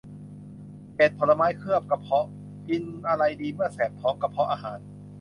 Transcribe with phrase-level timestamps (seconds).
[0.95, 2.27] เจ็ด ผลไม้เคลือบกระเพาะ
[2.67, 4.79] กินอะไรดีเมื่อแสบท้องกระเพาะอาหาร